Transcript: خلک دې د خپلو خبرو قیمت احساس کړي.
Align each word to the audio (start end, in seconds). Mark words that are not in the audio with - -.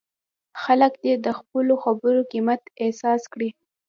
خلک 0.61 0.93
دې 1.03 1.13
د 1.25 1.27
خپلو 1.39 1.73
خبرو 1.83 2.19
قیمت 2.31 2.61
احساس 2.83 3.21
کړي. 3.33 3.49